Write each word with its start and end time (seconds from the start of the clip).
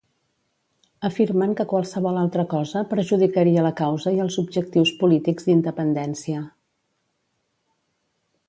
Afirmen 1.09 1.51
que 1.59 1.65
qualsevol 1.73 2.17
altra 2.21 2.45
cosa 2.55 2.81
perjudicaria 2.93 3.67
la 3.67 3.73
causa 3.83 4.15
i 4.17 4.25
els 4.25 4.39
objectius 4.45 4.95
polítics 5.05 5.49
d'independència. 5.51 6.43